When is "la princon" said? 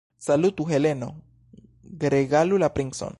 2.65-3.09